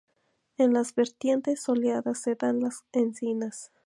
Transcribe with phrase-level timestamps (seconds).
[0.57, 3.71] En las vertientes soleadas se dan las encinas.